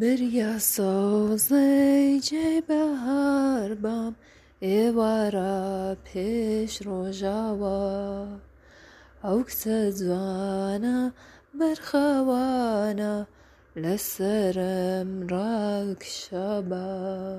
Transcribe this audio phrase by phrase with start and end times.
[0.00, 4.14] بریا سازی جی بهار بام
[4.60, 8.26] ایوارا پیش روژاوا
[9.24, 11.12] اوکس زوانا
[11.54, 13.26] برخوانا
[13.76, 17.38] لسرم راک شبا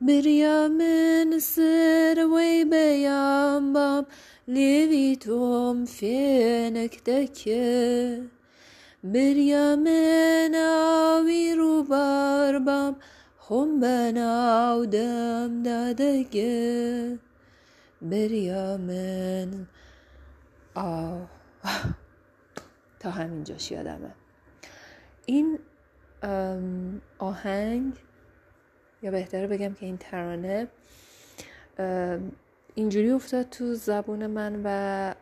[0.00, 4.06] بریا من سر وی بیام بام
[4.48, 8.35] لیوی توم فینک دکه.
[9.12, 12.96] بریا من آوی رو باربام
[13.38, 17.18] خم بناو دم دادگه
[18.02, 19.66] بریا من
[20.74, 21.28] آه.
[23.00, 24.14] تا همینجاش یادمه.
[25.26, 25.58] این
[27.18, 27.94] آهنگ
[29.02, 30.68] یا بهتره بگم که این ترانه
[32.74, 35.14] اینجوری افتاد تو زبون من و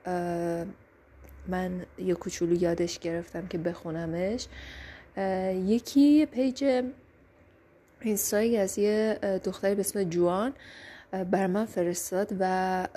[1.48, 4.47] من یه کوچولو یادش گرفتم که بخونمش.
[5.67, 6.84] یکی پیج
[8.00, 10.53] اینستایی از یه دختری به اسم جوان
[11.31, 12.89] بر من فرستاد و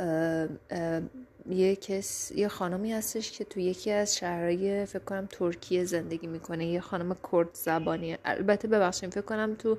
[1.49, 6.65] یه کس یه خانمی هستش که تو یکی از شهرهای فکر کنم ترکیه زندگی می‌کنه.
[6.65, 8.17] یه خانم کرد زبانی.
[8.25, 9.77] البته ببخشید فکر کنم تو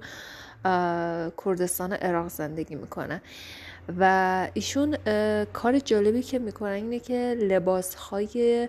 [1.45, 3.23] کردستان عراق زندگی می‌کنه.
[4.01, 4.97] و ایشون
[5.53, 8.69] کار جالبی که می‌کنن اینه که لباس های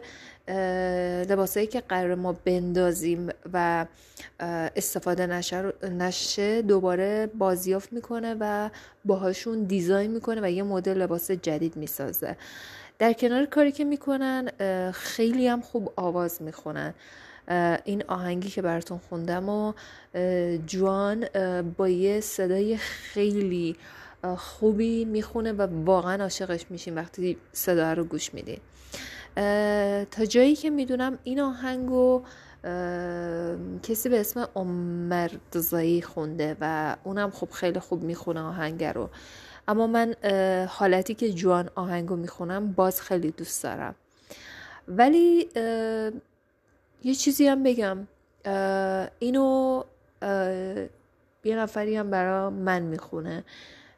[1.30, 3.86] لباسهایی که قرار ما بندازیم و
[4.76, 5.42] استفاده
[5.84, 8.70] نشه دوباره بازیافت می‌کنه و
[9.06, 12.38] باهاشون دیزاین می‌کنه و یه مدل لباس جدید می‌سازه.
[13.00, 14.50] در کنار کاری که می‌کنن
[14.92, 16.94] خیلی هم خوب آواز می‌خونن.
[17.86, 19.74] این آهنگی که براتون خوندم و
[20.66, 21.26] جوان
[21.78, 23.76] با یه صدای خیلی
[24.38, 28.60] خوبی می‌خونه و واقعا عاشقش میشین وقتی صدا رو گوش میدین.
[30.12, 32.24] تا جایی که می‌دونم این آهنگو
[33.84, 39.10] کسی به اسم عمر دزایی خونده و اونم خب خیلی خوب می‌خونه آهنگ رو.
[39.68, 40.16] اما من
[40.70, 43.96] حالتی که جوان آهنگو می‌خونم باز خیلی دوست دارم.
[44.88, 45.50] ولی
[47.04, 48.08] یه چیزی هم بگم.
[49.20, 49.84] اینو
[51.44, 53.44] یه نفری هم برا من می‌خونه.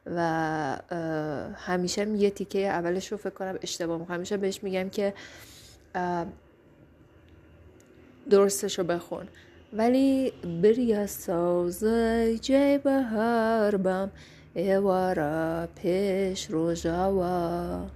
[0.06, 0.78] و
[1.56, 4.16] همیشه یه تیکه اولش رو فکر کنم اشتباه می‌کنم.
[4.16, 5.14] همیشه بهش میگم که
[8.30, 9.28] درستش رو بخون.
[9.74, 14.12] ولی بریا سازه جای بهار بم
[14.54, 17.88] ایوارا پیش رو جاوا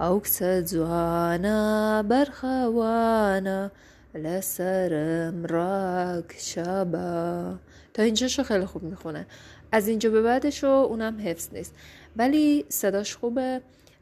[0.00, 3.70] اوکس جوانا برخوانا
[4.14, 7.54] لسرم راک شبا.
[7.94, 9.26] تا اینجاشو خیلی خوب می‌خونه.
[9.72, 11.74] از اینجا به بعدش اونم حفظ نیست.
[12.16, 13.60] ولی صداش خوبه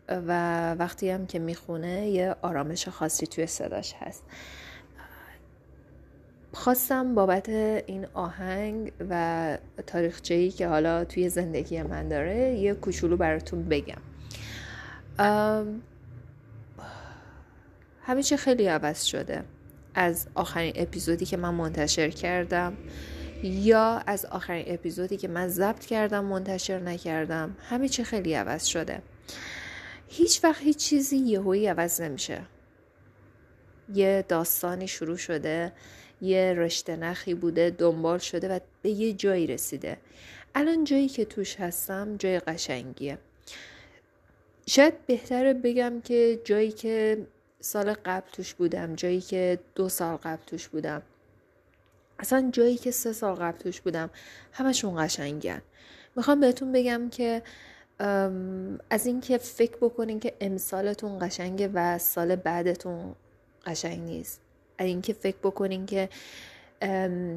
[0.08, 4.24] و وقتی هم که می‌خونه یه آرامش خاصی توی صداش هست.
[6.52, 13.68] خواستم بابت این آهنگ و تاریخچه‌ای که حالا توی زندگی من داره یه کوچولو براتون
[13.68, 14.02] بگم.
[18.22, 19.44] چی خیلی عوض شده.
[19.94, 22.76] از آخرین اپیزودی که من منتشر کردم
[23.42, 27.56] یا از آخرین اپیزودی که من ضبط کردم منتشر نکردم.
[27.60, 29.02] همه چی خیلی عوض شده.
[30.08, 32.42] هیچ وقت هیچ چیزی یهویی عوض نمیشه.
[33.94, 35.72] یه داستانی شروع شده
[36.20, 39.96] یه رشته نخی بوده دنبال شده و به یه جایی رسیده.
[40.54, 43.18] الان جایی که توش هستم جای قشنگیه.
[44.66, 47.26] شاید بهتره بگم که جایی که
[47.60, 51.02] سال قبل توش بودم جایی که دو سال قبل توش بودم.
[52.20, 54.10] اصلا جایی که سه سال قبل توش بودم
[54.52, 55.62] همشون قشنگن.
[56.16, 57.42] می‌خوام بهتون بگم که
[58.90, 63.14] از اینکه فکر بکنین که امسالتون قشنگه و سال بعدتون
[63.66, 64.40] قشنگ نیست.
[64.78, 66.08] از اینکه فکر بکنین که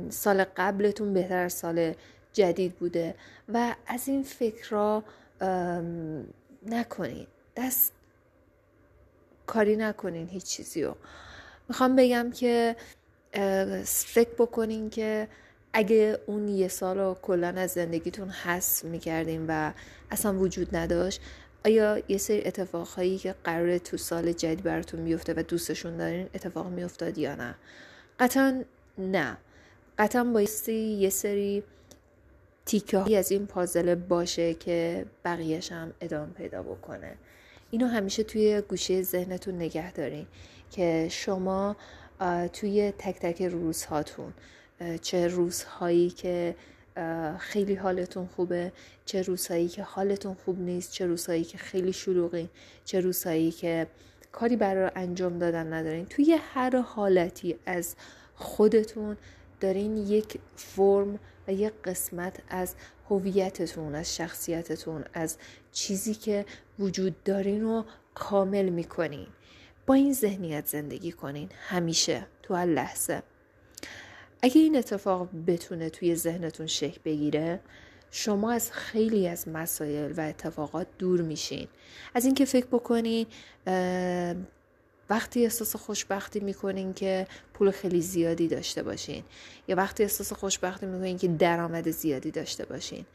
[0.10, 1.94] سال قبلتون بهتر سال
[2.34, 3.16] جدید بوده
[3.54, 5.04] و از این فکر را
[6.66, 7.28] نکنین.
[7.58, 7.94] دست
[9.46, 10.96] کاری نکنین هیچ چیزی رو
[11.70, 12.76] می‌خوام بگم که
[13.86, 15.28] فکر بکنین که
[15.74, 19.72] اگه اون یه سال رو کلا از زندگیتون حس می‌کردین و
[20.12, 21.22] اصلا وجود نداشت
[21.66, 26.68] آیا یه سری اتفاقهایی که قرار تو سال جدید براتون میفته و دوستشون دارین اتفاق
[26.68, 27.56] میافتاد یا نه؟
[28.20, 28.64] قطعا
[28.97, 29.38] نه.
[30.00, 31.64] قطعا بایستی یه سری
[32.66, 37.16] تیکه از این پازل باشه که بقیهش هم ادامه پیدا بکنه.
[37.72, 40.28] اینو همیشه توی گوشه ذهنتون نگه دارین
[40.72, 41.76] که شما
[42.54, 44.34] توی تک تک روزهاتون.
[45.02, 46.56] چه روزهایی که
[47.40, 48.72] خیلی حالتون خوبه
[49.06, 52.50] چه روزهایی که حالتون خوب نیست چه روزهایی که خیلی شلوغین
[52.86, 53.88] چه روزهایی که
[54.32, 56.06] کاری برای انجام دادن ندارین.
[56.06, 57.96] توی هر حالتی از
[58.36, 59.18] خودتون
[59.60, 62.76] دارین یک فرم و یک قسمت از
[63.10, 65.38] هویتتون از شخصیتتون از
[65.72, 66.46] چیزی که
[66.80, 69.28] وجود دارین رو کامل می‌کنین.
[69.85, 73.24] با این ذهنیت زندگی کنین همیشه تو هر لحظه.
[74.41, 77.59] اگه این اتفاق بتونه توی ذهنتون شکل بگیره
[78.12, 81.68] شما از خیلی از مسائل و اتفاقات دور میشین.
[82.16, 83.26] از اینکه فکر بکنین
[85.09, 89.24] وقتی احساس خوشبختی می‌کنین که پول خیلی زیادی داشته باشین.
[89.68, 93.06] یا وقتی احساس خوشبختی می‌کنین که درآمد زیادی داشته باشین.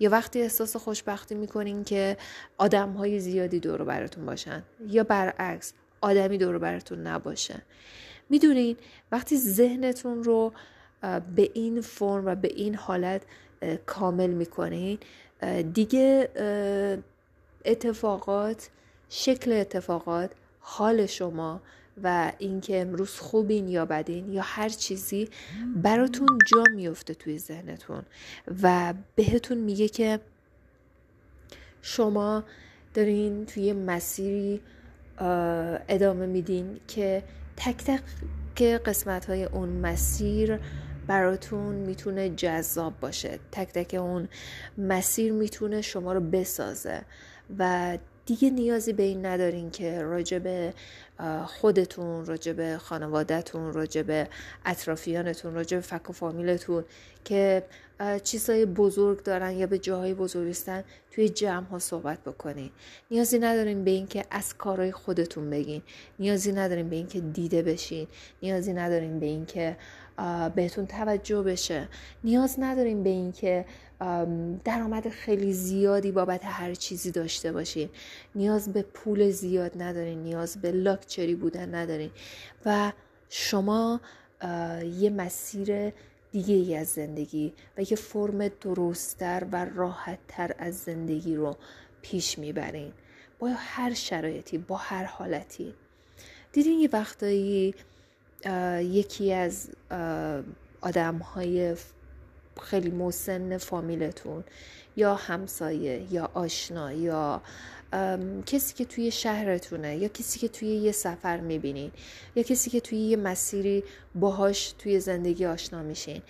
[0.00, 2.16] یا وقتی احساس خوشبختی می‌کنین که
[2.58, 4.62] آدم های زیادی دور براتون باشن.
[4.88, 5.72] یا برعکس
[6.02, 7.62] آدمی دور براتون نباشه.
[8.30, 8.76] می‌دونین
[9.12, 10.52] وقتی ذهنتون رو
[11.36, 13.22] به این فرم و به این حالت
[13.86, 14.98] کامل می‌کنین
[15.72, 16.28] دیگه
[17.64, 18.70] اتفاقات
[19.08, 21.60] شکل اتفاقات حال شما
[22.02, 25.28] و اینکه امروز خوبین یا بدین یا هر چیزی
[25.76, 28.02] براتون جا میفته توی ذهنتون
[28.62, 30.20] و بهتون میگه که
[31.82, 32.44] شما
[32.94, 34.60] دارین توی مسیری
[35.88, 37.22] ادامه میدین که
[37.56, 40.58] تک تک قسمت های اون مسیر
[41.06, 43.38] براتون می‌تونه جذاب باشه.
[43.52, 44.28] تک تک اون
[44.78, 47.02] مسیر می‌تونه شما رو بسازه
[47.58, 50.74] و دیگه نیازی به این ندارین که راجب
[51.46, 54.28] خودتون راجب خانوادهتون راجب
[54.66, 56.84] اطرافیانتون راجب فک و فامیلتون
[57.24, 57.62] که
[58.22, 62.70] چیزهای بزرگ دارن یا به جاهای بزرگستن توی جمع ها صحبت بکنین.
[63.10, 65.82] نیازی ندارین به اینکه از کارهای خودتون بگین.
[66.18, 68.06] نیازی ندارین به اینکه دیده بشین.
[68.42, 69.76] نیازی ندارین به اینکه
[70.54, 71.88] بهتون توجه بشه.
[72.24, 73.64] نیاز نداریم به اینکه
[74.64, 77.88] درآمد خیلی زیادی بابت هر چیزی داشته باشین.
[78.34, 82.10] نیاز به پول زیاد ندارین نیاز به لاکچری بودن ندارین.
[82.66, 82.92] و
[83.28, 84.00] شما
[84.98, 85.92] یه مسیر
[86.32, 91.56] دیگه ای از زندگی و یه فرم درستتر و راحتتر از زندگی رو
[92.02, 92.92] پیش می‌برین.
[93.38, 95.74] با هر شرایطی با هر حالتی.
[96.52, 97.74] دیدین یه وقتایی
[98.80, 99.70] یکی از
[100.80, 101.76] آدم های
[102.62, 104.44] خیلی مسن فامیلتون
[104.96, 107.42] یا همسایه یا آشنا یا
[108.46, 111.90] کسی که توی شهرتونه یا کسی که توی یه سفر می‌بینین
[112.36, 113.84] یا کسی که توی یه مسیری
[114.14, 116.22] باهاش توی زندگی آشنا میشین.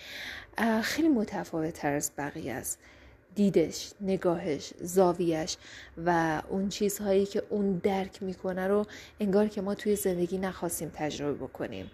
[0.82, 2.78] خیلی متفاوت تر از بقیه است.
[3.34, 5.56] دیدش نگاهش زاویش
[6.06, 8.86] و اون چیزهایی که اون درک می‌کنه رو
[9.20, 11.90] انگار که ما توی زندگی نخواستیم تجربه بکنیم.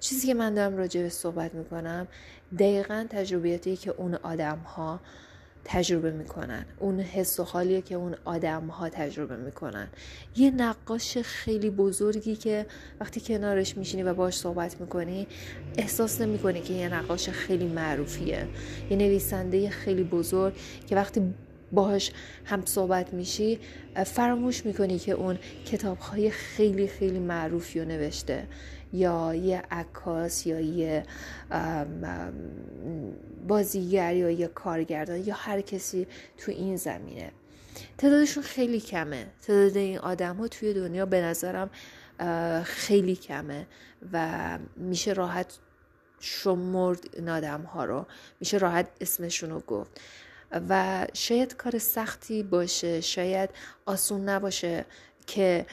[0.00, 2.08] چیزی که من دارم راجع به صحبت می‌کنم
[2.58, 5.00] دقیقا تجربیاتی که اون آدم ها
[5.64, 6.64] تجربه می‌کنن.
[6.78, 9.88] اون حس و حالیه که اون آدم ها تجربه می‌کنن.
[10.36, 12.66] یه نقاش خیلی بزرگی که
[13.00, 15.26] وقتی کنارش میشینی و باش صحبت می‌کنی
[15.78, 18.46] احساس نمی‌کنی که یه نقاش خیلی معروفیه.
[18.90, 20.54] یه نویسنده خیلی بزرگ
[20.86, 21.34] که وقتی
[21.72, 22.12] باهاش
[22.44, 23.58] هم صحبت میشی
[24.06, 28.46] فراموش می‌کنی که اون کتاب های خیلی خیلی معروفی رو نوشته.
[28.92, 31.02] یا یه عکاس یا یه
[33.48, 36.06] بازیگر یا یه کارگردان یا هر کسی
[36.38, 37.32] تو این زمینه.
[37.98, 39.26] تعدادشون خیلی کمه.
[39.46, 41.70] تعداد این آدم ها توی دنیا به نظرم
[42.64, 43.66] خیلی کمه
[44.12, 45.58] و میشه راحت
[46.20, 48.06] شمرد این آدم ها رو.
[48.40, 50.00] میشه راحت اسمشون رو گفت.
[50.68, 53.50] و شاید کار سختی باشه شاید
[53.86, 54.84] آسون نباشه.
[55.28, 55.66] که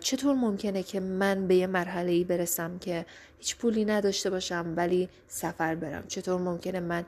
[0.00, 3.06] چطور ممکنه که من به یه مرحله ای برسم که
[3.38, 7.04] هیچ پولی نداشته باشم ولی سفر برم؟ چطور ممکنه من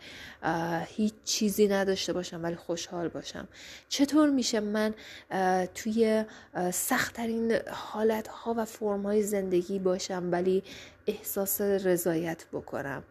[0.86, 3.48] هیچ چیزی نداشته باشم ولی خوشحال باشم؟
[3.88, 4.94] چطور میشه من
[5.74, 6.24] توی
[6.72, 10.62] سختترین حالت ها و فرم های زندگی باشم ولی
[11.06, 13.02] احساس رضایت بکنم؟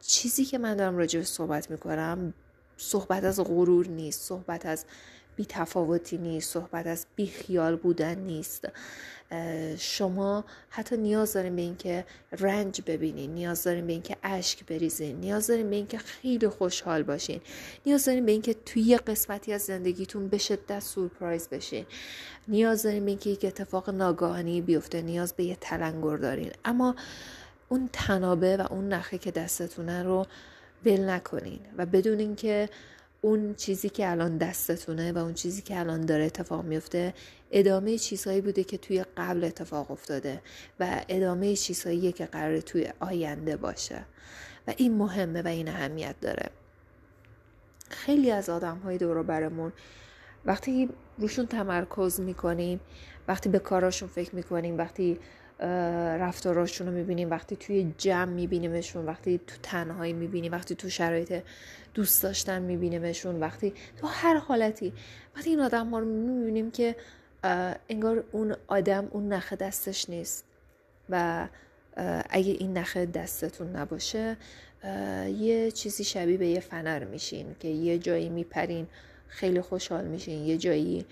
[0.00, 2.34] چیزی که من دارم راجع به صحبت می‌کنم
[2.76, 4.84] صحبت از غرور نیست صحبت از
[5.36, 8.68] بی تفاوتی نیست صحبت از بی خیال بودن نیست.
[9.78, 15.46] شما حتی نیاز داریم به اینکه رنج ببینین نیاز داریم به اینکه اشک بریزین نیاز
[15.46, 17.40] داریم به اینکه خیلی خوشحال باشین
[17.86, 21.86] نیاز داریم به اینکه توی یه قسمتی از زندگیتون به شدت سورپرایز بشین
[22.48, 26.50] نیاز داریم به اینکه یک اتفاق ناگهانی بیفته نیاز به یه تلنگر دارین.
[26.64, 26.96] اما
[27.68, 30.26] اون تنابه و اون نخه که دستتونه رو
[30.86, 32.68] ول نکنین و بدونین که
[33.24, 37.14] اون چیزی که الان دستتونه و اون چیزی که الان داره اتفاق میفته
[37.50, 40.42] ادامه چیزهایی بوده که توی قبل اتفاق افتاده
[40.80, 44.04] و ادامه چیزهایی که قرار توی آینده باشه.
[44.68, 46.50] و این مهمه و این اهمیت داره.
[47.90, 49.72] خیلی از آدم های دور برمون
[50.44, 50.88] وقتی
[51.18, 52.80] روشون تمرکز می‌کنیم
[53.28, 55.18] وقتی به کاراشون فکر می‌کنیم وقتی
[56.20, 57.30] رفتاراشون رو می‌بینیم.
[57.30, 61.42] وقتی توی جمع میبینیمشون وقتی تو تنهایی می‌بینیم وقتی تو شرایط
[61.94, 64.92] دوست داشتن میبینیمشون وقتی تو هر حالتی.
[65.36, 66.96] وقتی این آدم ها رو می‌بینیم که
[67.88, 70.44] انگار اون آدم اون نخ دستش نیست.
[71.10, 71.48] و
[72.30, 74.36] اگه این نخه دستتون نباشه
[75.38, 78.86] یه چیزی شبیه به یه فنر میشین که یه جایی میپرین.
[79.32, 80.44] خیلی خوشحال میشین.
[80.44, 81.06] یه جایی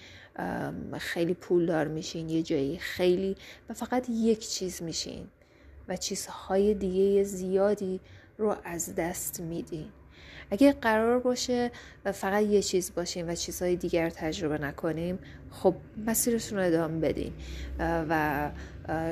[0.99, 2.29] خیلی پولدار میشین.
[2.29, 3.37] یه جایی خیلی
[3.69, 5.27] و فقط یک چیز میشین
[5.89, 8.01] و چیزهای دیگه زیادی
[8.39, 9.89] رو از دست میدین.
[10.51, 11.71] اگه قرار باشه
[12.05, 15.19] فقط یه چیز باشیم و چیزهای دیگر تجربه نکنیم
[15.51, 15.75] خب
[16.07, 17.33] مسیرتون رو ادامه بدین.
[17.79, 18.51] و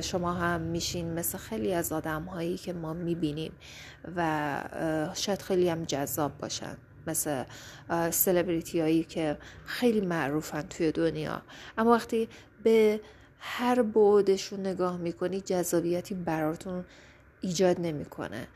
[0.00, 3.52] شما هم میشین مثل خیلی از آدم هایی که ما می‌بینیم
[4.16, 6.76] و شاید خیلی هم جذاب باشن.
[7.08, 7.44] مثل
[8.10, 9.36] سلبریتی هایی که
[9.66, 11.42] خیلی معروفن توی دنیا.
[11.78, 12.28] اما وقتی
[12.62, 13.00] به
[13.38, 16.84] هر بعدشون نگاه می‌کنی جذابیتی براتون
[17.40, 18.48] ایجاد نمی‌کنه.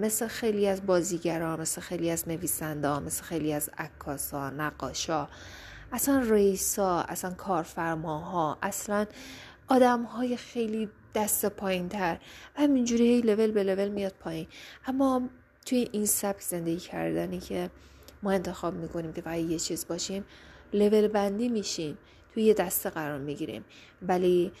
[0.00, 5.28] مثل خیلی از بازیگرا مثل خیلی از نویسنده مثل خیلی از عکاسا نقاشا
[5.92, 9.06] اصلا رئیسا اصلا کارفرماها اصلا
[9.68, 12.18] آدم های خیلی دست پایین تر
[12.56, 14.46] همینجوری هی لول به لول میاد پایین.
[14.86, 15.22] اما
[15.66, 17.70] توی این سبک زندگی کردنی که
[18.22, 20.24] ما انتخاب می‌کنیم که فقط یه چیز باشیم
[20.72, 21.98] لول بندی میشیم
[22.34, 23.64] توی یه دسته قرار می‌گیریم.
[24.02, 24.52] ولی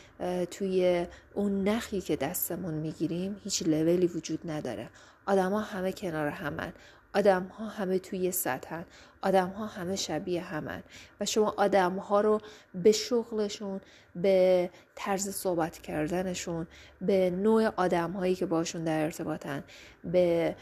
[0.50, 4.88] توی اون نخی که دستمون می‌گیریم هیچ لولی وجود نداره.
[5.26, 6.72] آدما همه کنار همن.
[7.14, 8.84] آدم ها همه توی سطحن.
[9.22, 10.82] آدم ها همه شبیه همن
[11.20, 12.40] و شما آدم ها رو
[12.74, 13.80] به شغلشون
[14.16, 16.66] به طرز صحبت کردنشون
[17.00, 19.64] به نوع آدم هایی که باشون در ارتباطن
[20.04, 20.56] به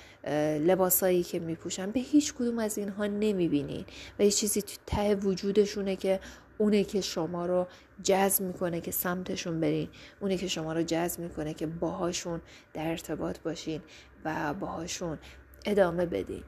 [0.60, 3.84] لباسایی که میپوشن به هیچ کدوم از اینها نمی‌بینین
[4.18, 6.20] و یه چیزی تو ته وجودشونه که
[6.58, 7.66] اونه که شما رو
[8.02, 9.88] جذب می‌کنه که سمتشون برین
[10.20, 12.40] اونه که شما رو جذب می‌کنه که باهاشون
[12.74, 13.82] در ارتباط باشین
[14.24, 15.18] و باهاشون
[15.66, 16.42] ادامه بدین.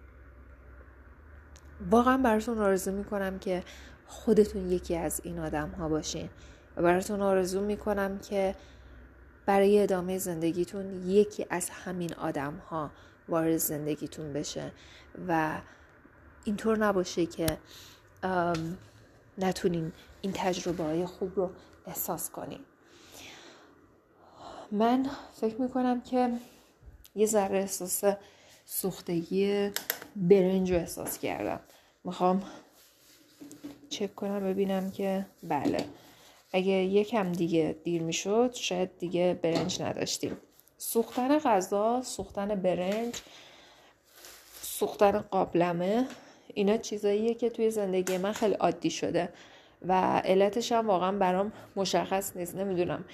[1.91, 3.63] واقعا براتون آرزو می‌کنم که
[4.07, 6.31] خودتون یکی از این آدم ها باشین
[6.77, 8.55] و براتون آرزو می‌کنم که
[9.47, 12.91] برای ادامه زندگیتون یکی از همین آدم ها
[13.29, 14.73] وارد زندگیتون بشه
[15.29, 15.61] و
[16.45, 17.59] اینطور نباشه که
[19.39, 21.51] نتونین این تجربه های خوب رو
[21.87, 22.61] احساس کنین.
[24.73, 26.33] من فکر می‌کنم که
[27.15, 28.05] یه ذره احساس
[28.65, 29.71] سوختگی
[30.17, 31.61] برنج رو احساس کردم.
[32.05, 32.43] می‌خوام
[33.89, 35.85] چک کنم ببینم که بله.
[36.53, 40.37] اگه یکم دیگه دیر می‌شد شاید دیگه برنج نداشتیم.
[40.79, 43.15] سوختن غذا سوختن برنج
[44.63, 46.07] سوختن قابلمه
[46.55, 49.29] اینا چیزاییه که توی زندگی من خیلی عادی شده
[49.83, 53.05] و علتش هم واقعا برام مشخص نیست نمی‌دونم.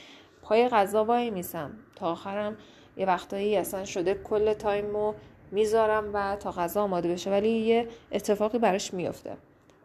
[0.42, 1.70] پای غذا وای میسم.
[1.96, 2.56] تا آخرم
[2.96, 5.14] یه وقتایی اصلا شده کل تایمو
[5.50, 9.36] می‌ذارم و تا غذا آماده بشه ولی یه اتفاقی براش میفته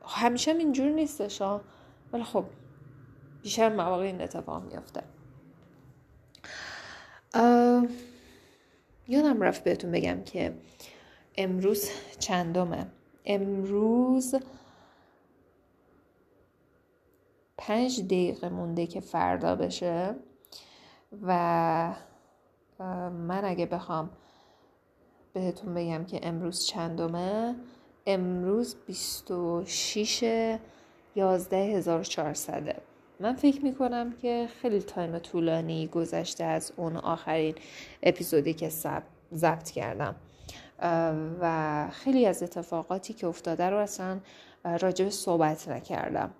[0.05, 1.62] همیشه اینجور نیستش ها
[2.13, 2.46] ولی خب
[3.41, 5.03] بیشتر مواقع این اتفاق میفته
[9.08, 10.53] یادم رفت بهتون بگم که
[11.38, 11.89] امروز
[12.20, 12.88] چندمه.
[13.25, 14.36] امروز
[17.58, 20.15] پنج دقیقه مونده که فردا بشه
[21.22, 21.96] و
[23.10, 24.10] من اگه بخوام
[25.34, 27.56] بهتون بگم که امروز چندمه؟
[28.06, 30.58] امروز 26
[31.16, 32.82] 11400
[33.20, 37.56] من فکر می‌کنم که خیلی تایم طولانی گذشته از اون آخرین
[38.04, 38.70] اپیزودی که
[39.34, 40.16] ضبط کردم.
[41.42, 44.20] و خیلی از اتفاقاتی که افتاده رو اصلا
[44.63, 46.32] راجب صحبت نکردم.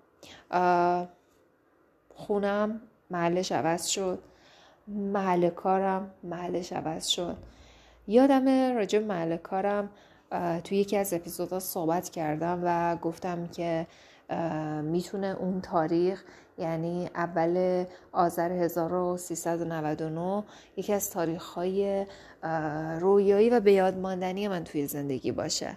[2.14, 4.18] خونم محلش عوض شد.
[4.88, 7.36] محل کارم محلش عوض شد.
[8.06, 9.90] یادم راجب محل کارم
[10.64, 13.86] توی یکی از اپیزودها صحبت کردم و گفتم که
[14.82, 16.24] می‌تونه اون تاریخ
[16.58, 20.44] یعنی اول آذر 1399
[20.76, 22.06] یکی از تاریخ های
[23.00, 25.76] رویایی و به ماندنی من توی زندگی باشه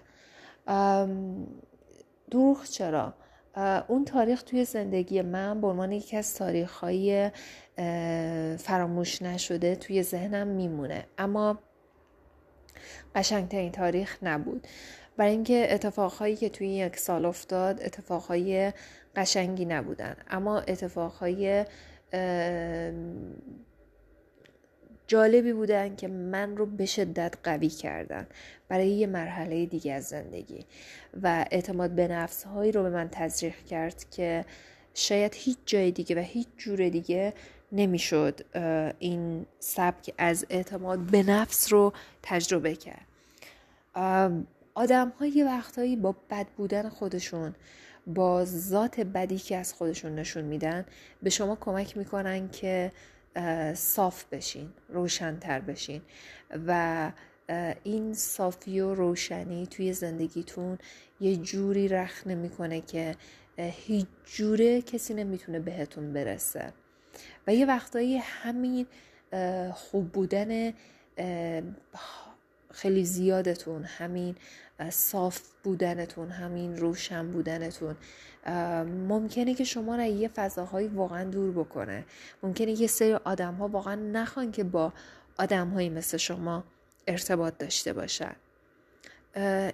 [2.30, 3.14] دروغ چرا؟
[3.88, 7.30] اون تاریخ توی زندگی من به عنوان یکی از تاریخ های
[8.58, 11.58] فراموش نشده توی ذهنم میمونه اما
[13.14, 14.66] قشنگترین تاریخ نبود.
[15.16, 18.72] برای اینکه اتفاقهایی که توی یک سال افتاد اتفاقهای
[19.16, 20.16] قشنگی نبودن.
[20.30, 21.64] اما اتفاقهای
[25.06, 28.26] جالبی بودن که من رو به شدت قوی کردن
[28.68, 30.66] برای یه مرحله دیگه از زندگی.
[31.22, 34.44] و اعتماد به نفس هایی رو به من تزریق کرد که
[34.94, 37.34] شاید هیچ جای دیگه و هیچ جور دیگه
[37.72, 38.40] نمی‌شد
[38.98, 43.06] این سبک از اعتماد به نفس رو تجربه کرد.
[44.74, 47.54] آدم های یه وقتهایی با بد بودن خودشون
[48.06, 50.84] با ذات بدی که از خودشون نشون میدن
[51.22, 52.92] به شما کمک می‌کنن که
[53.74, 56.02] صاف بشین روشنتر بشین
[56.66, 57.12] و
[57.84, 60.78] این صافی و روشنی توی زندگیتون
[61.20, 63.16] یه جوری رخ نمی‌کنه که
[63.58, 66.72] هیچ جوره کسی نمی‌تونه بهتون برسه.
[67.46, 68.86] و یه وقتایی همین
[69.72, 70.72] خوب بودن
[72.72, 74.36] خیلی زیادتون همین
[74.90, 77.96] صاف بودنتون همین روشن بودنتون
[79.08, 82.04] ممکنه که شما را یه فضاهایی واقعا دور بکنه.
[82.42, 84.92] ممکنه یه سری آدم ها واقعا نخوان که با
[85.38, 86.64] آدم هایی مثل شما
[87.06, 88.36] ارتباط داشته باشن.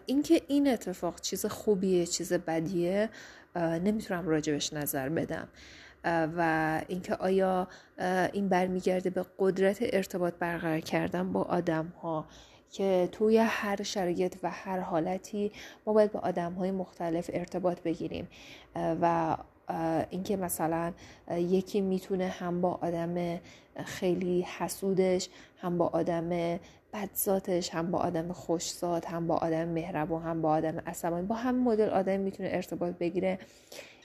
[0.06, 3.10] اینکه این اتفاق چیز خوبیه چیز بدیه
[3.56, 5.48] نمی‌تونم راجبش نظر بدم.
[6.04, 7.68] و اینکه آیا
[8.32, 12.24] این برمیگرده به قدرت ارتباط برقرار کردن با آدم ها
[12.70, 15.52] که توی هر شرایط و هر حالتی
[15.86, 18.28] ما باید با آدم های مختلف ارتباط بگیریم.
[18.74, 19.36] و
[20.10, 20.92] اینکه مثلا
[21.30, 23.40] یکی می‌تونه هم با آدم
[23.84, 26.58] خیلی حسودش هم با آدم
[26.92, 31.54] بدذاتش هم با آدم خوشزاد هم با آدم مهربان هم با آدم عصبانی با هم
[31.54, 33.38] مدل آدم می‌تونه ارتباط بگیره.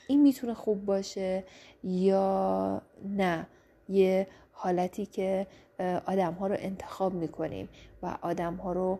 [0.09, 1.43] این می‌تونه خوب باشه
[1.83, 3.47] یا نه؟
[3.89, 5.47] یه حالتی که
[6.05, 7.69] آدم ها رو انتخاب می‌کنیم
[8.03, 8.99] و آدم ها رو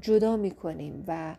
[0.00, 1.36] جدا می‌کنیم و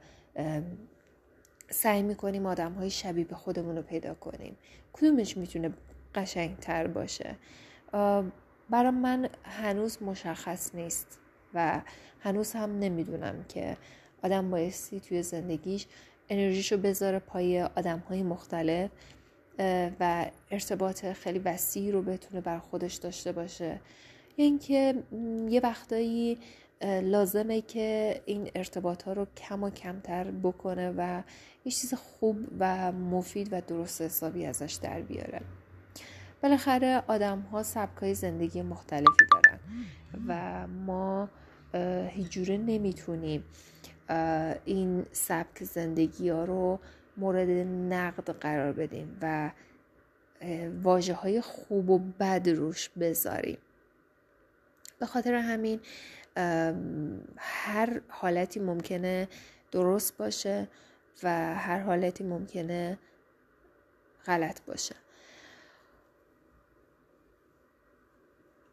[1.70, 4.58] سعی می‌کنیم آدم های شبیه به خودمون رو پیدا کنیم.
[4.94, 5.74] کدومش می‌تونه
[6.16, 7.36] قشنگتر باشه؟
[8.70, 11.20] برای من هنوز مشخص نیست
[11.54, 11.82] و
[12.20, 13.78] هنوز هم نمی‌دونم که
[14.24, 15.88] آدم بایستی توی زندگیش
[16.32, 18.92] انرژیشو بذاره پای آدم های مختلف
[20.00, 23.80] و ارتباط خیلی وسیعی رو بتونه بر خودش داشته باشه.
[24.36, 25.04] اینکه
[25.50, 26.38] یه وقتایی
[27.04, 31.22] لازمه که این ارتباط ها رو کم و کمتر بکنه و
[31.66, 35.42] یه چیز خوب و مفید و درست حسابی ازش در بیاره.
[36.44, 39.60] بالاخره آدم ها سبکای زندگی مختلفی دارن
[40.28, 41.30] و ما
[42.10, 43.44] هیچ جوره نمی‌تونیم
[44.66, 46.80] این سبک زندگی ها رو
[47.18, 47.50] مورد
[47.94, 49.52] نقد قرار بدیم و
[50.84, 53.58] واجه های خوب و بد روش بذاریم.
[55.00, 55.80] به خاطر همین
[57.38, 59.28] هر حالتی ممکنه
[59.72, 60.68] درست باشه
[61.24, 62.98] و هر حالتی ممکنه
[64.26, 64.96] غلط باشه.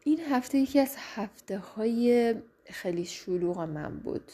[0.03, 4.31] این هفته یکی از هفته های خیلی شلوغ من بود.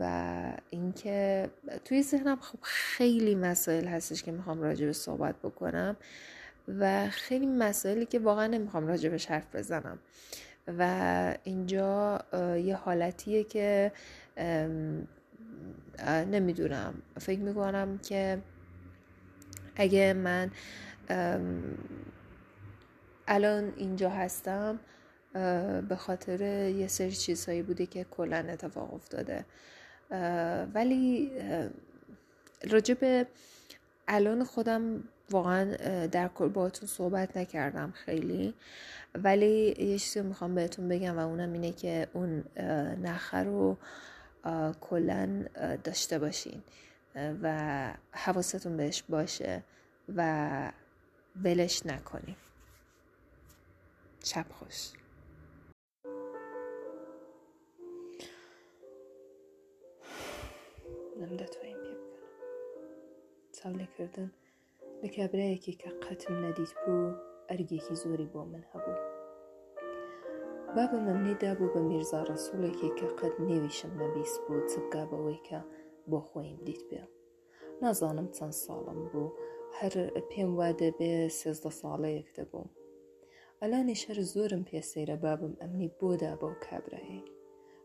[0.00, 0.32] و
[0.70, 1.50] اینکه
[1.84, 5.96] توی ذهنم خب خیلی مسائل هستش که می‌خوام به صحبت بکنم
[6.78, 9.98] و خیلی مسائلی که واقعا نمی‌خوام راجع بهش حرف بزنم.
[10.78, 12.20] و اینجا
[12.64, 13.92] یه حالتیه که
[16.26, 16.94] نمی‌دونم.
[17.20, 18.42] فکر می‌کنم که
[19.76, 20.50] اگه من
[23.28, 24.80] الان اینجا هستم
[25.32, 29.44] به خاطر یه سری چیزهایی بوده که کلا اتفاق افتاده.
[30.74, 31.32] ولی
[32.70, 33.24] راجع
[34.08, 38.54] الان خودم واقعا در کل باهاتون صحبت نکردم خیلی.
[39.14, 42.44] ولی یه چیزی می‌خوام بهتون بگم و اونم اینه که اون
[43.02, 43.76] نخه رو
[44.80, 45.44] کلا
[45.84, 46.62] داشته باشین.
[47.42, 49.62] و حواستون بهش باشه
[50.16, 50.72] و
[51.44, 52.36] ولش نکنیم
[54.24, 54.97] شب خوش.
[61.20, 62.28] نەمدەتوانین پێ بکەن.
[63.56, 64.30] چاولێکردن
[65.02, 67.16] لە کابراایەکی کە قەتم نەدیت بوو
[67.48, 68.96] ئەرگێکی زۆری بۆ من هەبوو.
[70.74, 75.60] بابە مەمنێدا بوو بە میرزا ڕسوولێکی کە قەت نێویشم نەبیست بوو چبگا بەوەی کە
[76.10, 77.02] بۆ خۆیم دیت بێ
[77.82, 79.34] نازانم چەند ساڵم بوو
[79.78, 79.94] هەر
[80.30, 82.70] پێم وا دەبێ سێزدە ساڵەیەک دەبووم.
[83.60, 87.24] ئەلانی شەر زۆرم پێسەیرە بابم ئەمنی بۆدا بەو کابراایی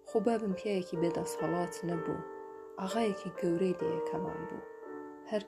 [0.07, 2.19] خۆ بابم پیاەکی بێدەسەڵات نەبوو.
[2.79, 4.69] ئاغایەکی گەورەی لەیەکەمان بوو.
[5.29, 5.43] هەر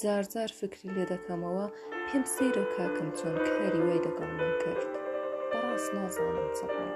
[0.00, 1.66] جارجار فکری لێ دەکەمەوە
[2.06, 4.90] پێم سەیرە کاکەم چۆن کاری وای دەگەڵ من کرد.
[5.50, 6.92] بەڕاست نازانم چ بوو.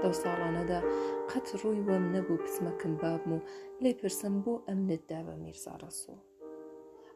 [0.00, 0.80] دەو ساڵانەدا
[1.30, 3.44] قەت ڕووی وەم نەبوو پسمەکەم بابم و
[3.82, 6.16] لێ پرسم بۆ ئەمنت دا بە میرزارەسۆ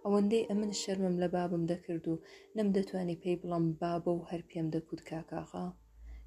[0.05, 2.15] ئەوەندەی ئەمن شەرمم لە بابم دەکرد و
[2.57, 5.67] نەم دەتوانی پێی بڵم بابە و هەر پێم دەکوت کاکاغا.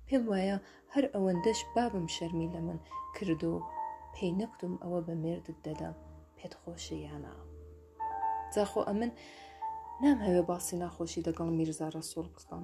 [0.07, 0.57] پێم وایە
[0.93, 2.79] هەر ئەوەندەش بابم شەرمی لە من
[3.15, 3.53] کرد و
[4.13, 5.95] پێی نەکتم ئەوە بە مێردت دەدەم
[6.37, 7.33] پێت خۆشە یانە
[8.53, 9.11] جاخۆ ئەمن
[10.03, 12.63] نامهوێ باسی ناخۆشی لەگەڵ میرزا ڕسوول بکەم.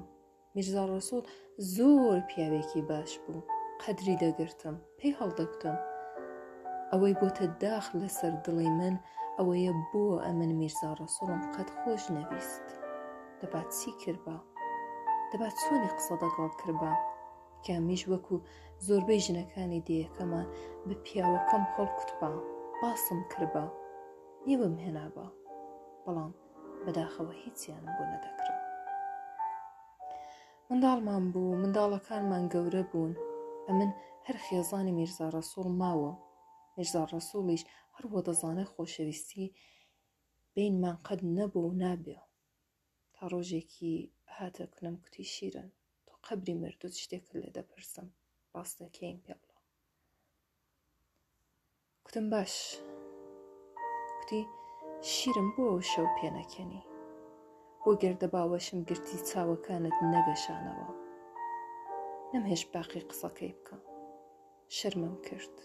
[0.56, 1.26] میرزا ڕسوول
[1.76, 3.48] زۆر پیاوێکی باش بوو.
[3.82, 5.78] قەدری دەگرتم پێی هەڵدەکتم.
[6.92, 8.96] ئەوەی بۆتە داخ لەسەر دڵی من
[9.38, 12.68] ئەوەیە بۆ ئەمن میرزا ڕسوڵم قەت خۆش نەویست.
[13.40, 14.38] دەبات چی کردبا
[15.32, 16.94] دەبات چۆنی قسە دەگەڵ کردبا
[17.66, 18.36] کامیش وەکو
[18.88, 20.48] زۆربەی ژنەکانی دیەکەمان
[20.88, 22.32] بە پیاوەکەم هەڵکوتبا
[22.82, 23.66] باسم کردبا.
[24.48, 25.28] نیوەم هێنابە
[26.04, 26.32] بەڵام
[26.84, 28.56] بەداخەوە هیچیانم بۆ نەدەکرا.
[30.68, 33.14] منداڵمان بوو منداڵەکانمان گەورە بوون.
[33.68, 33.92] ئەمن
[34.28, 36.14] هەر خێزانی میرزا ڕسوڵ ماوە.
[36.76, 37.64] میرزا ڕسوڵیش
[37.96, 39.46] هەروە دەزانێت خۆشەویستی
[40.54, 42.18] بینمان قەت نەبوو و نابێ.
[43.14, 43.94] تا ڕۆژێکی
[44.36, 45.70] هاتە کونم کوتی شیرن.
[46.22, 48.08] تۆ قەبری مردوت شتێکت لێ دەپرسم.
[48.54, 49.58] ڕاستەکەین پێ بڵە
[52.06, 52.56] کوتم باش.
[54.18, 54.42] کوتی
[55.12, 56.84] شیرم بۆ ئەو شەو پێنەکەنی
[57.82, 60.90] بۆ گردە باوەشم گرتی چاوەکانت نەگەشانەوە.
[62.32, 63.78] نەمهێش باقی قسەکەی بکە.
[64.78, 65.56] شەرمم کرد.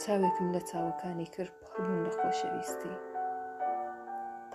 [0.00, 2.94] چاوێکم لە چاوەکانی کرد پڕبوون لە خۆشەویستی.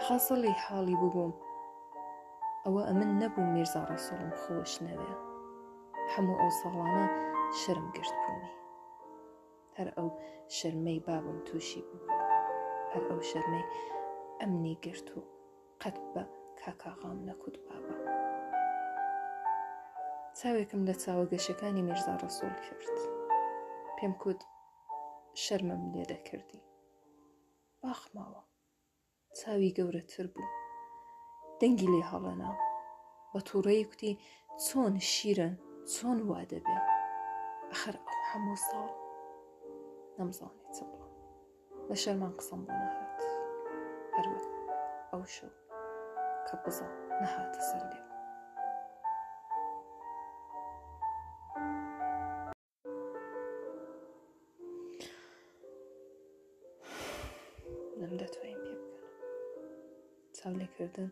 [0.04, 1.34] خاصڵی حاڵی ببووم
[2.64, 5.14] ئەوە ئەمن نەبوو میرزا ڕسوڵم خۆش نەوێ
[6.14, 7.06] هەموو ئەو ساڵانە
[7.60, 8.54] شرم گرت بوومی
[9.78, 10.08] هەر ئەو
[10.58, 12.08] شەرمەی بابم تووشی بوو
[12.92, 13.66] هەر ئەو شەرمەی
[14.40, 15.20] ئەمنی گرت و
[15.82, 16.24] قەت بە
[16.60, 17.96] کاکاغام نەکوت بابە
[20.40, 22.98] چاوێکم لە چاوە گەشەکانی میرزا ڕسوول کرد.
[23.98, 24.42] پێم کوت
[25.44, 26.62] شەرمەم لێ دەکردی.
[27.82, 28.42] باخماوە.
[29.40, 30.63] چاوی گەورەتر بوو.
[31.60, 32.52] دەنگی لێ هەڵەنا.
[33.32, 34.12] بە تووڕەیە کوتی
[34.66, 35.54] چۆن شیرن
[35.94, 36.78] چۆن وا دەبێ.
[37.72, 38.90] ئەخر ئەو هەموو ساڵ
[40.18, 41.14] نەمزانێت چ بڵم.
[41.90, 43.22] لە شەرمان قسەم بۆ نەهات.
[44.16, 44.40] هەروە
[45.12, 45.54] ئەو شەو
[46.48, 46.88] کە بزە
[47.22, 48.02] نەهاتە سەر لێ.
[58.00, 59.08] نەم دەتوانین پێ بکەن
[60.38, 61.10] چاو لێکردن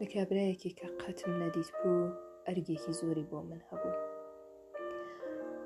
[0.00, 2.14] لە کابراایەکی کە قەتم نەدیت بوو
[2.46, 3.94] ئەرگێکی زۆری بۆ من هەبوو.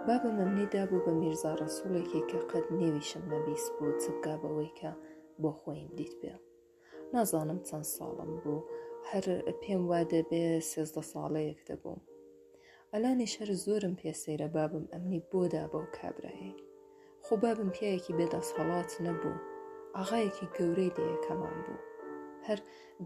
[0.07, 4.90] بابە مەمنیدا بوو بە میرزا ڕسوولێکی کە قەت نێویشم نەبیست بوو چبگا بەوەی کە
[5.42, 6.35] بۆ خۆیم دیت بێ.
[7.14, 8.66] نازانم چەند ساڵم بوو
[9.09, 9.27] هەر
[9.62, 12.01] پێم وا دەبێ سێزدە ساڵەیەک دەبووم.
[12.92, 16.55] ئەلانی شەر زۆرم پێسەیرە بابم ئەمنی بۆدا بەو کابراایی
[17.25, 19.42] خۆ بابم پیاەکی بێدەسەڵات نەبوو
[19.97, 21.94] ئاغایەکی گەورەی دەیەکەمان بوو.
[22.47, 22.61] هەر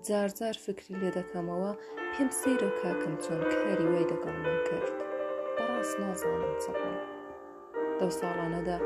[0.07, 1.72] جارجار فکری لێ دەکەمەوە
[2.12, 4.96] پێم سەیرە کاکەم چۆن کاری وای دەگەڵ من کرد.
[5.57, 6.96] بەڕاست نازانم چ بوو.
[7.98, 8.77] دەو ساڵانەدا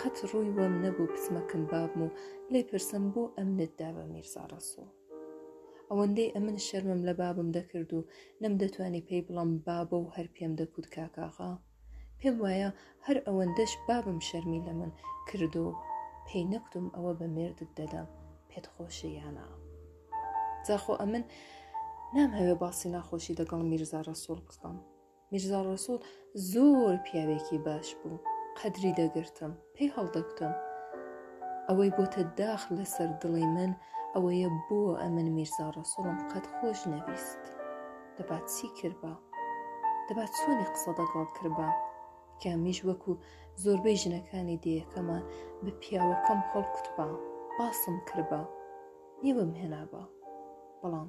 [0.00, 2.14] قەت ڕووی وەم نەبوو پسمەکەم بابم و
[2.52, 4.88] لێ پرسم بۆ ئەمنتدا بە میرزا ڕسوو
[5.90, 8.06] ئەوەندەی ئەمن شەرمم لە بابم دەکرد و
[8.42, 11.52] نەم دەتوانی پێی بڵم بابە و هەر پێم دەکوت کاکاغا.
[12.20, 12.70] پێم وایە
[13.06, 14.90] هەر ئەوەندەش بابم شەرمی لە من
[15.28, 15.66] کرد و
[16.26, 18.08] پێی نەکتم ئەوە بە مێردت دەدەم.
[18.50, 19.46] پێت خۆشە یانە
[20.66, 21.24] جاخۆ ئەمن
[22.14, 24.76] نامهەوێ باسی ناخۆشی لەگەڵ میرزا ڕسوول بکەم.
[25.32, 26.00] میرزا ڕسوول
[26.50, 28.22] زۆر پیاوێکی باش بوو.
[28.58, 30.52] قەدری دەگرتم پێی هەڵدەکتم
[31.68, 33.72] ئەوەی بۆتە داخ لەسەر دڵی من
[34.14, 37.42] ئەوەیە بۆ ئەمن میرزا ڕسوڵم قەت خۆش نەویست.
[38.16, 39.14] دەبات چی کردبا؟
[40.06, 41.68] دەبات چۆنی قسە دەگەڵ کردبا؟
[42.42, 43.12] کامیش وەکو
[43.62, 45.24] زۆربەی ژنەکانی دیەکەمان
[45.62, 47.08] بە پیاوەکەم هەڵکوتبا.
[47.56, 48.42] باسم کردبا.
[49.22, 50.02] نیوەم هێنابە
[50.82, 51.08] بەڵام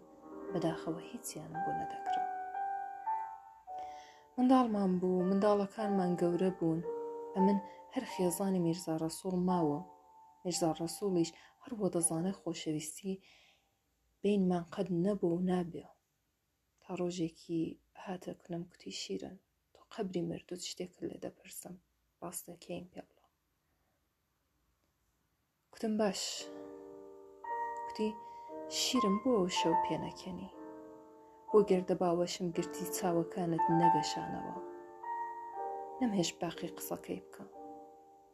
[0.51, 2.23] بەداخەوە هیچیانم بۆ نەدەکرا.
[4.35, 6.79] منداڵمان بوو منداڵەکانمان گەورە بوون.
[7.35, 7.57] ئەمن
[7.93, 9.79] هەر خێزانی میرزا ڕسوڵ ماوە.
[10.43, 11.29] میرزا ڕسوڵیش
[11.63, 13.13] هەروە دەزانێت خۆشەویستی
[14.21, 15.85] بینمان قەت نەبوو و نابێ.
[16.81, 17.61] تا ڕۆژێکی
[18.03, 19.37] هاتە کونم کوتی شیرن.
[19.73, 21.75] تۆ قەبری مردوت شتێکت لێ دەپرسم.
[22.21, 23.27] ڕاستەکەین پێ بڵە
[25.71, 26.21] کوتم باش.
[27.85, 28.09] کوتی
[28.79, 30.51] شیرم بۆ ئەو شەو پێنەکەنی.
[31.49, 34.57] بۆ گردە باوەشم گرتی چاوەکانت نەگەشانەوە.
[35.99, 37.45] نەمهێش باقی قسەکەی بکە.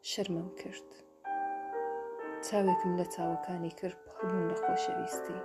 [0.09, 0.89] شەرمم کرد.
[2.45, 5.39] چاوێکم لە چاوەکانی کرد پڕبوون لە خۆشەویستی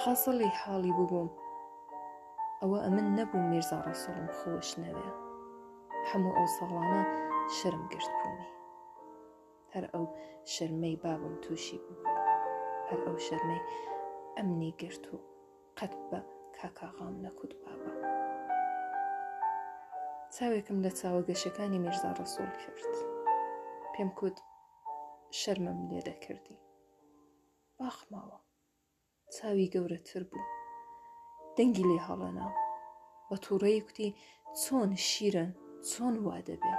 [0.00, 1.30] خاصڵی حاڵی ببووم.
[2.60, 5.10] ئەوە ئەمن نەبوو میرزا ڕسوڵم خۆش نەوێ.
[6.08, 7.02] هەموو ئەو ساڵانە
[7.56, 8.50] شرم گرت بوومی
[9.72, 10.04] هەر ئەو
[10.52, 12.23] شەرمەی بابم تووشی بوو.
[12.88, 13.62] هەر ئەو شەرمەی
[14.36, 15.16] ئەمنی گرت و
[15.78, 16.20] قەت بە
[16.56, 17.92] کاکاغام نەکوت بابە
[20.34, 22.94] چاوێکم لە چاوە گەشەکانی میرزا ڕسوول کرد.
[23.92, 24.36] پێم کوت
[25.40, 26.58] شەرمەم لێ دەکردی.
[27.78, 28.38] باخماوە
[29.34, 30.50] چاوی گەورەتر بوو.
[31.56, 32.48] دەنگی لێ هەڵەنا.
[33.28, 34.08] بە تووڕەی کوتی
[34.62, 35.50] چۆن شیرن
[35.90, 36.74] چۆن وا دەبێ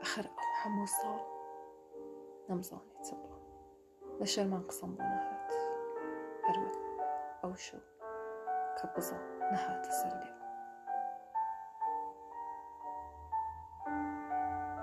[0.00, 1.20] ئەخر ئەو هەموو ساڵ
[2.48, 3.37] نەمزانی چ بڵ
[4.20, 5.52] لشرمان قصنبو نهات
[6.44, 6.72] هروة
[7.44, 7.78] أو شو.
[8.82, 9.16] كبزة.
[9.40, 10.37] نهات السلم